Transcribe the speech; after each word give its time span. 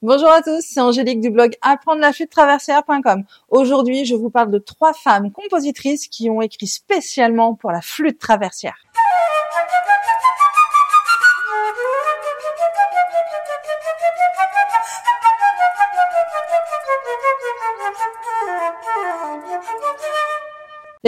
Bonjour 0.00 0.28
à 0.28 0.42
tous, 0.42 0.60
c'est 0.60 0.80
Angélique 0.80 1.20
du 1.20 1.28
blog 1.28 1.56
apprendre 1.60 2.00
la 2.00 2.12
flûte 2.12 2.30
traversière.com. 2.30 3.24
Aujourd'hui, 3.48 4.04
je 4.04 4.14
vous 4.14 4.30
parle 4.30 4.52
de 4.52 4.58
trois 4.58 4.92
femmes 4.92 5.32
compositrices 5.32 6.06
qui 6.06 6.30
ont 6.30 6.40
écrit 6.40 6.68
spécialement 6.68 7.56
pour 7.56 7.72
la 7.72 7.80
flûte 7.80 8.20
traversière. 8.20 8.76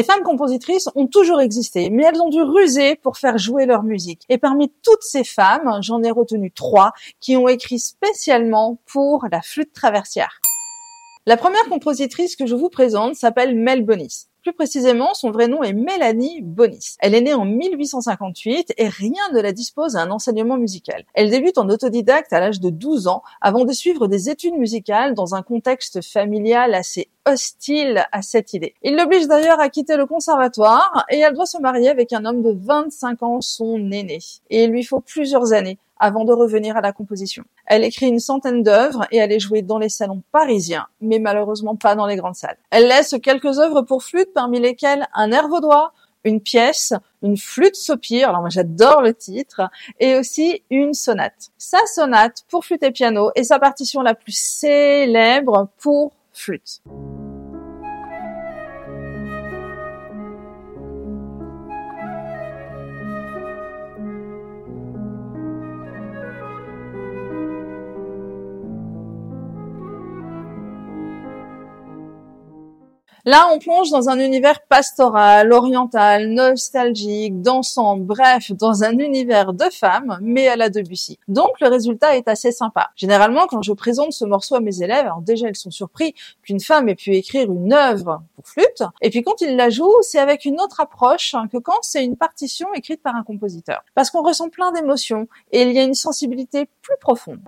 Les 0.00 0.06
femmes 0.06 0.22
compositrices 0.22 0.88
ont 0.94 1.06
toujours 1.06 1.42
existé, 1.42 1.90
mais 1.90 2.04
elles 2.04 2.22
ont 2.22 2.30
dû 2.30 2.40
ruser 2.40 2.96
pour 2.96 3.18
faire 3.18 3.36
jouer 3.36 3.66
leur 3.66 3.82
musique. 3.82 4.22
Et 4.30 4.38
parmi 4.38 4.72
toutes 4.82 5.02
ces 5.02 5.24
femmes, 5.24 5.70
j'en 5.82 6.02
ai 6.02 6.10
retenu 6.10 6.50
trois 6.50 6.92
qui 7.20 7.36
ont 7.36 7.48
écrit 7.48 7.78
spécialement 7.78 8.78
pour 8.86 9.26
la 9.30 9.42
flûte 9.42 9.74
traversière. 9.74 10.40
La 11.26 11.36
première 11.36 11.68
compositrice 11.68 12.34
que 12.34 12.46
je 12.46 12.54
vous 12.54 12.70
présente 12.70 13.14
s'appelle 13.14 13.54
Mel 13.54 13.84
Bonis. 13.84 14.28
Plus 14.42 14.54
précisément, 14.54 15.12
son 15.12 15.32
vrai 15.32 15.48
nom 15.48 15.62
est 15.62 15.74
Mélanie 15.74 16.40
Bonis. 16.40 16.96
Elle 17.00 17.14
est 17.14 17.20
née 17.20 17.34
en 17.34 17.44
1858 17.44 18.72
et 18.78 18.88
rien 18.88 19.22
ne 19.34 19.40
la 19.42 19.52
dispose 19.52 19.96
à 19.96 20.00
un 20.00 20.10
enseignement 20.10 20.56
musical. 20.56 21.04
Elle 21.12 21.28
débute 21.28 21.58
en 21.58 21.68
autodidacte 21.68 22.32
à 22.32 22.40
l'âge 22.40 22.58
de 22.58 22.70
12 22.70 23.06
ans 23.06 23.22
avant 23.42 23.66
de 23.66 23.72
suivre 23.74 24.06
des 24.06 24.30
études 24.30 24.54
musicales 24.54 25.12
dans 25.12 25.34
un 25.34 25.42
contexte 25.42 26.00
familial 26.00 26.72
assez 26.72 27.10
hostile 27.32 28.04
à 28.12 28.22
cette 28.22 28.52
idée. 28.52 28.74
Il 28.82 28.96
l'oblige 28.96 29.26
d'ailleurs 29.26 29.60
à 29.60 29.68
quitter 29.68 29.96
le 29.96 30.06
conservatoire 30.06 31.04
et 31.10 31.18
elle 31.18 31.34
doit 31.34 31.46
se 31.46 31.58
marier 31.58 31.88
avec 31.88 32.12
un 32.12 32.24
homme 32.24 32.42
de 32.42 32.52
25 32.52 33.22
ans, 33.22 33.40
son 33.40 33.90
aîné. 33.90 34.18
Et 34.50 34.64
il 34.64 34.70
lui 34.70 34.84
faut 34.84 35.00
plusieurs 35.00 35.52
années 35.52 35.78
avant 36.00 36.24
de 36.24 36.32
revenir 36.32 36.76
à 36.76 36.80
la 36.80 36.92
composition. 36.92 37.44
Elle 37.66 37.84
écrit 37.84 38.08
une 38.08 38.18
centaine 38.18 38.62
d'œuvres 38.62 39.06
et 39.12 39.18
elle 39.18 39.30
est 39.30 39.38
jouée 39.38 39.62
dans 39.62 39.78
les 39.78 39.90
salons 39.90 40.22
parisiens, 40.32 40.86
mais 41.00 41.18
malheureusement 41.18 41.76
pas 41.76 41.94
dans 41.94 42.06
les 42.06 42.16
grandes 42.16 42.34
salles. 42.34 42.56
Elle 42.70 42.88
laisse 42.88 43.14
quelques 43.22 43.58
œuvres 43.58 43.82
pour 43.82 44.02
flûte, 44.02 44.32
parmi 44.34 44.58
lesquelles 44.58 45.06
un 45.14 45.30
air 45.30 45.46
vaudois, 45.48 45.92
une 46.24 46.40
pièce, 46.40 46.94
une 47.22 47.36
flûte 47.36 47.76
soupir, 47.76 48.30
alors 48.30 48.40
moi 48.40 48.50
j'adore 48.50 49.02
le 49.02 49.14
titre, 49.14 49.62
et 49.98 50.16
aussi 50.16 50.62
une 50.70 50.94
sonate. 50.94 51.50
Sa 51.58 51.78
sonate 51.86 52.44
pour 52.48 52.64
flûte 52.64 52.82
et 52.82 52.90
piano 52.90 53.30
est 53.34 53.44
sa 53.44 53.58
partition 53.58 54.02
la 54.02 54.14
plus 54.14 54.36
célèbre 54.36 55.68
pour 55.78 56.12
flûte. 56.32 56.82
Là, 73.26 73.48
on 73.52 73.58
plonge 73.58 73.90
dans 73.90 74.08
un 74.08 74.18
univers 74.18 74.60
pastoral, 74.62 75.52
oriental, 75.52 76.28
nostalgique, 76.28 77.42
dansant, 77.42 77.98
bref, 77.98 78.52
dans 78.52 78.82
un 78.82 78.96
univers 78.98 79.52
de 79.52 79.64
femmes, 79.70 80.18
mais 80.22 80.48
à 80.48 80.56
la 80.56 80.70
Debussy. 80.70 81.18
Donc, 81.28 81.60
le 81.60 81.68
résultat 81.68 82.16
est 82.16 82.28
assez 82.28 82.50
sympa. 82.50 82.90
Généralement, 82.96 83.46
quand 83.46 83.62
je 83.62 83.72
présente 83.72 84.12
ce 84.12 84.24
morceau 84.24 84.54
à 84.54 84.60
mes 84.60 84.82
élèves, 84.82 85.04
alors 85.04 85.20
déjà, 85.20 85.48
ils 85.48 85.56
sont 85.56 85.70
surpris 85.70 86.14
qu'une 86.42 86.60
femme 86.60 86.88
ait 86.88 86.94
pu 86.94 87.14
écrire 87.14 87.52
une 87.52 87.74
œuvre 87.74 88.22
pour 88.36 88.48
flûte, 88.48 88.82
et 89.02 89.10
puis 89.10 89.22
quand 89.22 89.40
ils 89.42 89.54
la 89.54 89.68
jouent, 89.68 90.00
c'est 90.00 90.18
avec 90.18 90.46
une 90.46 90.60
autre 90.60 90.80
approche 90.80 91.36
que 91.52 91.58
quand 91.58 91.78
c'est 91.82 92.04
une 92.04 92.16
partition 92.16 92.68
écrite 92.74 93.02
par 93.02 93.16
un 93.16 93.22
compositeur. 93.22 93.82
Parce 93.94 94.10
qu'on 94.10 94.22
ressent 94.22 94.48
plein 94.48 94.72
d'émotions, 94.72 95.28
et 95.52 95.62
il 95.62 95.72
y 95.72 95.78
a 95.78 95.82
une 95.82 95.94
sensibilité 95.94 96.68
plus 96.80 96.96
profonde. 97.00 97.40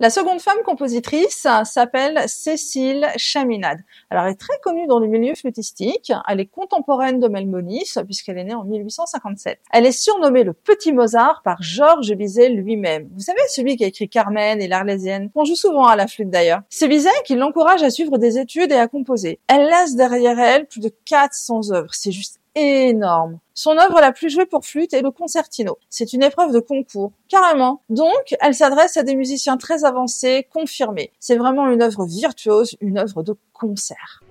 La 0.00 0.10
seconde 0.10 0.40
femme 0.40 0.58
compositrice 0.64 1.48
s'appelle 1.64 2.22
Cécile 2.28 3.08
Chaminade. 3.16 3.80
Elle 4.10 4.18
est 4.30 4.36
très 4.36 4.56
connue 4.62 4.86
dans 4.86 5.00
le 5.00 5.08
milieu 5.08 5.34
flûtistique. 5.34 6.12
Elle 6.28 6.38
est 6.38 6.46
contemporaine 6.46 7.18
de 7.18 7.26
Melmonis, 7.26 7.94
puisqu'elle 8.04 8.38
est 8.38 8.44
née 8.44 8.54
en 8.54 8.62
1857. 8.62 9.58
Elle 9.72 9.86
est 9.86 9.90
surnommée 9.90 10.44
le 10.44 10.52
Petit 10.52 10.92
Mozart 10.92 11.42
par 11.42 11.60
Georges 11.60 12.14
Bizet 12.14 12.48
lui-même. 12.48 13.08
Vous 13.12 13.22
savez, 13.22 13.40
celui 13.48 13.76
qui 13.76 13.82
a 13.82 13.88
écrit 13.88 14.08
Carmen 14.08 14.62
et 14.62 14.68
l'Arlésienne. 14.68 15.32
On 15.34 15.44
joue 15.44 15.56
souvent 15.56 15.86
à 15.86 15.96
la 15.96 16.06
flûte 16.06 16.30
d'ailleurs. 16.30 16.60
C'est 16.68 16.86
Bizet 16.86 17.10
qui 17.24 17.34
l'encourage 17.34 17.82
à 17.82 17.90
suivre 17.90 18.18
des 18.18 18.38
études 18.38 18.70
et 18.70 18.76
à 18.76 18.86
composer. 18.86 19.40
Elle 19.48 19.66
laisse 19.66 19.96
derrière 19.96 20.38
elle 20.38 20.66
plus 20.66 20.80
de 20.80 20.92
400 21.06 21.72
œuvres. 21.72 21.92
C'est 21.92 22.12
juste 22.12 22.38
énorme. 22.58 23.38
Son 23.54 23.76
œuvre 23.76 24.00
la 24.00 24.12
plus 24.12 24.30
jouée 24.30 24.46
pour 24.46 24.64
flûte 24.64 24.94
est 24.94 25.02
le 25.02 25.10
concertino. 25.10 25.78
C'est 25.90 26.12
une 26.12 26.22
épreuve 26.22 26.52
de 26.52 26.60
concours, 26.60 27.12
carrément. 27.28 27.82
Donc, 27.88 28.36
elle 28.40 28.54
s'adresse 28.54 28.96
à 28.96 29.02
des 29.02 29.16
musiciens 29.16 29.56
très 29.56 29.84
avancés, 29.84 30.46
confirmés. 30.52 31.10
C'est 31.18 31.36
vraiment 31.36 31.68
une 31.68 31.82
œuvre 31.82 32.06
virtuose, 32.06 32.76
une 32.80 32.98
œuvre 32.98 33.22
de 33.22 33.34
concert. 33.52 34.22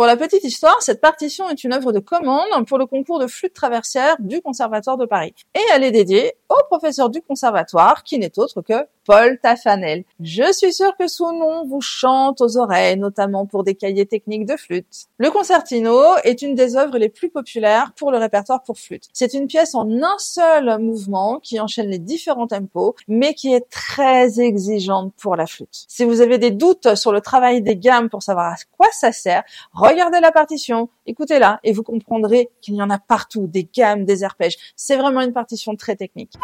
Pour 0.00 0.06
la 0.06 0.16
petite 0.16 0.44
histoire, 0.44 0.80
cette 0.80 1.02
partition 1.02 1.50
est 1.50 1.62
une 1.62 1.74
œuvre 1.74 1.92
de 1.92 1.98
commande 1.98 2.66
pour 2.66 2.78
le 2.78 2.86
concours 2.86 3.18
de 3.18 3.26
flûte 3.26 3.52
traversière 3.52 4.16
du 4.18 4.40
Conservatoire 4.40 4.96
de 4.96 5.04
Paris. 5.04 5.34
Et 5.54 5.60
elle 5.74 5.84
est 5.84 5.90
dédiée 5.90 6.32
au 6.48 6.56
professeur 6.70 7.10
du 7.10 7.20
conservatoire, 7.20 8.02
qui 8.02 8.18
n'est 8.18 8.38
autre 8.38 8.62
que 8.62 8.86
Paul 9.10 9.40
Tafanel. 9.40 10.04
Je 10.20 10.52
suis 10.52 10.72
sûre 10.72 10.96
que 10.96 11.08
son 11.08 11.32
nom 11.32 11.66
vous 11.66 11.80
chante 11.80 12.40
aux 12.40 12.56
oreilles, 12.56 12.96
notamment 12.96 13.44
pour 13.44 13.64
des 13.64 13.74
cahiers 13.74 14.06
techniques 14.06 14.46
de 14.46 14.56
flûte. 14.56 15.08
Le 15.18 15.32
concertino 15.32 16.00
est 16.22 16.42
une 16.42 16.54
des 16.54 16.76
œuvres 16.76 16.96
les 16.96 17.08
plus 17.08 17.28
populaires 17.28 17.92
pour 17.96 18.12
le 18.12 18.18
répertoire 18.18 18.62
pour 18.62 18.78
flûte. 18.78 19.08
C'est 19.12 19.34
une 19.34 19.48
pièce 19.48 19.74
en 19.74 19.90
un 19.90 20.16
seul 20.18 20.78
mouvement 20.78 21.40
qui 21.40 21.58
enchaîne 21.58 21.88
les 21.88 21.98
différents 21.98 22.46
tempos, 22.46 22.94
mais 23.08 23.34
qui 23.34 23.52
est 23.52 23.68
très 23.68 24.38
exigeante 24.38 25.12
pour 25.20 25.34
la 25.34 25.48
flûte. 25.48 25.86
Si 25.88 26.04
vous 26.04 26.20
avez 26.20 26.38
des 26.38 26.52
doutes 26.52 26.94
sur 26.94 27.10
le 27.10 27.20
travail 27.20 27.62
des 27.62 27.74
gammes 27.74 28.10
pour 28.10 28.22
savoir 28.22 28.52
à 28.52 28.56
quoi 28.78 28.86
ça 28.92 29.10
sert, 29.10 29.42
regardez 29.72 30.20
la 30.20 30.30
partition, 30.30 30.88
écoutez-la 31.06 31.58
et 31.64 31.72
vous 31.72 31.82
comprendrez 31.82 32.48
qu'il 32.60 32.76
y 32.76 32.82
en 32.82 32.90
a 32.90 33.00
partout, 33.00 33.48
des 33.48 33.68
gammes, 33.74 34.04
des 34.04 34.22
arpèges. 34.22 34.56
C'est 34.76 34.96
vraiment 34.96 35.20
une 35.20 35.32
partition 35.32 35.74
très 35.74 35.96
technique. 35.96 36.34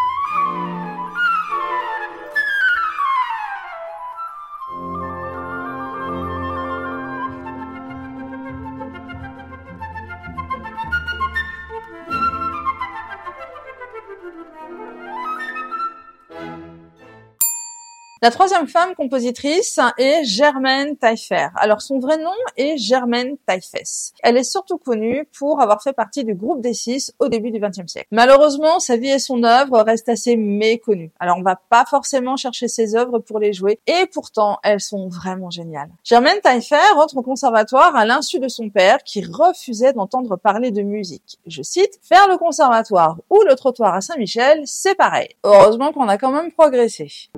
La 18.27 18.33
troisième 18.33 18.67
femme 18.67 18.97
compositrice 18.97 19.79
est 19.99 20.25
Germaine 20.25 20.97
Taillefer. 20.97 21.47
Alors 21.55 21.81
son 21.81 22.01
vrai 22.01 22.19
nom 22.19 22.35
est 22.57 22.77
Germaine 22.77 23.37
Taillefesse. 23.47 24.15
Elle 24.21 24.37
est 24.37 24.43
surtout 24.43 24.79
connue 24.79 25.29
pour 25.39 25.61
avoir 25.61 25.81
fait 25.81 25.93
partie 25.93 26.25
du 26.25 26.35
groupe 26.35 26.61
des 26.61 26.75
six 26.75 27.15
au 27.21 27.29
début 27.29 27.53
du 27.53 27.61
XXe 27.61 27.87
siècle. 27.87 28.09
Malheureusement, 28.11 28.81
sa 28.81 28.97
vie 28.97 29.11
et 29.11 29.21
son 29.21 29.45
œuvre 29.45 29.81
restent 29.81 30.09
assez 30.09 30.35
méconnues. 30.35 31.13
Alors 31.21 31.37
on 31.39 31.43
va 31.43 31.55
pas 31.55 31.85
forcément 31.85 32.37
chercher 32.37 32.67
ses 32.67 32.97
œuvres 32.97 33.21
pour 33.21 33.39
les 33.39 33.53
jouer, 33.53 33.79
et 33.87 34.07
pourtant 34.13 34.59
elles 34.65 34.81
sont 34.81 35.07
vraiment 35.07 35.51
géniales. 35.51 35.91
Germaine 36.03 36.41
Taillefer 36.41 36.97
entre 36.97 37.19
au 37.19 37.23
conservatoire 37.23 37.95
à 37.95 38.07
l'insu 38.07 38.41
de 38.41 38.49
son 38.49 38.71
père 38.71 39.05
qui 39.05 39.25
refusait 39.25 39.93
d'entendre 39.93 40.35
parler 40.35 40.73
de 40.73 40.83
musique. 40.83 41.39
Je 41.47 41.63
cite, 41.63 42.01
faire 42.03 42.27
le 42.27 42.39
conservatoire 42.39 43.19
ou 43.31 43.41
le 43.49 43.55
trottoir 43.55 43.95
à 43.95 44.01
Saint-Michel, 44.01 44.63
c'est 44.65 44.97
pareil. 44.97 45.29
Heureusement 45.45 45.93
qu'on 45.93 46.09
a 46.09 46.19
quand 46.19 46.33
même 46.33 46.51
progressé. 46.51 47.31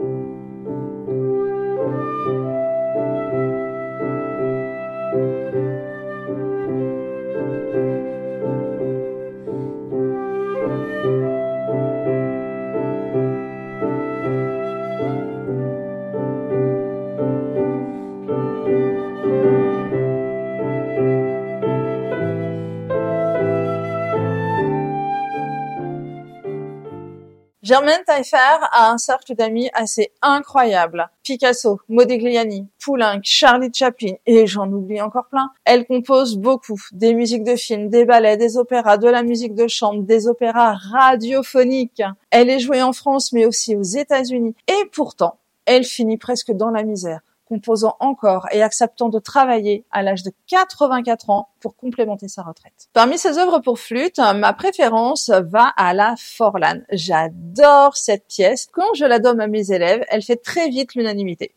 Germaine 27.68 28.02
Taillefer 28.06 28.64
a 28.72 28.90
un 28.90 28.96
cercle 28.96 29.34
d'amis 29.34 29.68
assez 29.74 30.10
incroyable. 30.22 31.10
Picasso, 31.22 31.78
Modigliani, 31.90 32.66
Poulenc, 32.82 33.20
Charlie 33.22 33.68
Chaplin, 33.70 34.14
et 34.24 34.46
j'en 34.46 34.72
oublie 34.72 35.02
encore 35.02 35.26
plein. 35.26 35.50
Elle 35.66 35.84
compose 35.84 36.38
beaucoup 36.38 36.80
des 36.92 37.12
musiques 37.12 37.44
de 37.44 37.56
films, 37.56 37.90
des 37.90 38.06
ballets, 38.06 38.38
des 38.38 38.56
opéras, 38.56 38.96
de 38.96 39.08
la 39.08 39.22
musique 39.22 39.54
de 39.54 39.68
chambre, 39.68 40.02
des 40.02 40.28
opéras 40.28 40.76
radiophoniques. 40.76 42.02
Elle 42.30 42.48
est 42.48 42.58
jouée 42.58 42.80
en 42.80 42.94
France 42.94 43.34
mais 43.34 43.44
aussi 43.44 43.76
aux 43.76 43.82
États-Unis. 43.82 44.54
Et 44.66 44.88
pourtant, 44.90 45.36
elle 45.66 45.84
finit 45.84 46.16
presque 46.16 46.52
dans 46.52 46.70
la 46.70 46.84
misère 46.84 47.20
composant 47.48 47.96
encore 48.00 48.46
et 48.52 48.62
acceptant 48.62 49.08
de 49.08 49.18
travailler 49.18 49.84
à 49.90 50.02
l'âge 50.02 50.22
de 50.22 50.30
84 50.48 51.30
ans 51.30 51.48
pour 51.60 51.76
complémenter 51.76 52.28
sa 52.28 52.42
retraite. 52.42 52.88
Parmi 52.92 53.18
ses 53.18 53.38
œuvres 53.38 53.60
pour 53.60 53.78
flûte, 53.78 54.18
ma 54.18 54.52
préférence 54.52 55.30
va 55.30 55.72
à 55.76 55.94
la 55.94 56.14
Forlan. 56.18 56.80
J'adore 56.92 57.96
cette 57.96 58.26
pièce. 58.28 58.68
Quand 58.70 58.94
je 58.94 59.04
la 59.04 59.18
donne 59.18 59.40
à 59.40 59.46
mes 59.46 59.72
élèves, 59.72 60.04
elle 60.08 60.22
fait 60.22 60.36
très 60.36 60.68
vite 60.68 60.94
l'unanimité. 60.94 61.54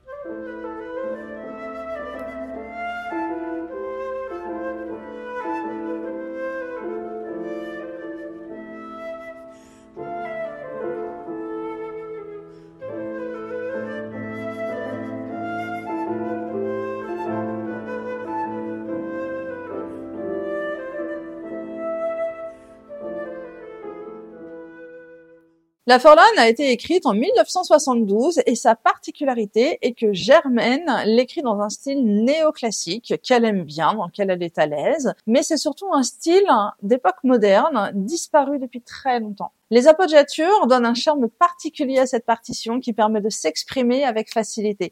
La 25.88 25.98
Forlane 25.98 26.38
a 26.38 26.48
été 26.48 26.69
écrite 26.69 27.07
en 27.07 27.13
1972 27.16 28.42
et 28.45 28.54
sa 28.54 28.75
particularité 28.75 29.80
est 29.81 29.94
que 29.94 30.13
Germaine 30.13 30.86
l'écrit 31.06 31.42
dans 31.42 31.60
un 31.60 31.69
style 31.69 32.06
néoclassique 32.24 33.16
qu'elle 33.24 33.45
aime 33.45 33.63
bien, 33.63 33.95
dans 33.95 34.06
lequel 34.06 34.30
elle 34.30 34.44
est 34.44 34.60
à 34.60 34.68
l'aise, 34.68 35.16
mais 35.25 35.42
c'est 35.42 35.57
surtout 35.57 35.92
un 35.92 36.04
style 36.04 36.45
d'époque 36.83 37.24
moderne, 37.24 37.92
disparu 37.95 38.60
depuis 38.60 38.83
très 38.83 39.19
longtemps. 39.19 39.54
Les 39.72 39.88
appoggiatures 39.88 40.68
donnent 40.68 40.86
un 40.86 40.94
charme 40.94 41.28
particulier 41.30 41.98
à 41.98 42.06
cette 42.06 42.28
partition 42.28 42.80
qui 42.80 42.94
permet 42.94 43.22
de 43.22 43.30
s'exprimer 43.30 44.04
avec 44.04 44.31
facilité. 44.31 44.92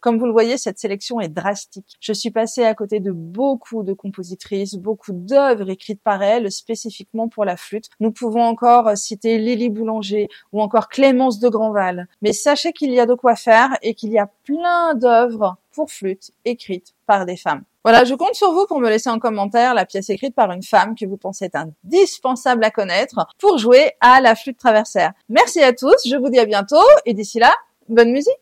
Comme 0.00 0.18
vous 0.18 0.26
le 0.26 0.32
voyez, 0.32 0.58
cette 0.58 0.78
sélection 0.78 1.20
est 1.20 1.28
drastique. 1.28 1.96
Je 2.00 2.12
suis 2.12 2.30
passée 2.30 2.64
à 2.64 2.74
côté 2.74 3.00
de 3.00 3.12
beaucoup 3.12 3.82
de 3.82 3.92
compositrices, 3.92 4.74
beaucoup 4.74 5.12
d'œuvres 5.12 5.70
écrites 5.70 6.02
par 6.02 6.22
elles 6.22 6.50
spécifiquement 6.50 7.28
pour 7.28 7.44
la 7.44 7.56
flûte. 7.56 7.88
Nous 8.00 8.12
pouvons 8.12 8.42
encore 8.42 8.96
citer 8.96 9.38
Lily 9.38 9.70
Boulanger 9.70 10.28
ou 10.52 10.62
encore 10.62 10.88
Clémence 10.88 11.38
de 11.38 11.48
Grandval. 11.48 12.08
Mais 12.22 12.32
sachez 12.32 12.72
qu'il 12.72 12.92
y 12.92 13.00
a 13.00 13.06
de 13.06 13.14
quoi 13.14 13.36
faire 13.36 13.76
et 13.82 13.94
qu'il 13.94 14.10
y 14.10 14.18
a 14.18 14.30
plein 14.44 14.94
d'œuvres 14.94 15.56
pour 15.72 15.90
flûte 15.90 16.32
écrites 16.44 16.94
par 17.06 17.26
des 17.26 17.36
femmes. 17.36 17.62
Voilà, 17.84 18.04
je 18.04 18.14
compte 18.14 18.34
sur 18.34 18.52
vous 18.52 18.66
pour 18.66 18.80
me 18.80 18.90
laisser 18.90 19.08
en 19.08 19.18
commentaire 19.18 19.72
la 19.72 19.86
pièce 19.86 20.10
écrite 20.10 20.34
par 20.34 20.50
une 20.50 20.62
femme 20.62 20.94
que 20.94 21.06
vous 21.06 21.16
pensez 21.16 21.46
être 21.46 21.56
indispensable 21.56 22.64
à 22.64 22.70
connaître 22.70 23.26
pour 23.38 23.58
jouer 23.58 23.92
à 24.00 24.20
la 24.20 24.34
flûte 24.34 24.58
traversière. 24.58 25.12
Merci 25.28 25.62
à 25.62 25.72
tous, 25.72 25.96
je 26.06 26.16
vous 26.16 26.28
dis 26.28 26.38
à 26.38 26.44
bientôt 26.44 26.76
et 27.06 27.14
d'ici 27.14 27.38
là, 27.38 27.54
bonne 27.88 28.10
musique 28.10 28.34